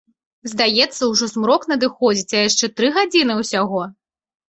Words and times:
Здаецца, 0.51 0.99
ужо 1.11 1.29
змрок 1.35 1.69
надыходзіць, 1.73 2.29
а 2.37 2.43
яшчэ 2.49 2.73
тры 2.81 2.93
гадзіны 2.99 3.41
ўсяго. 3.45 3.89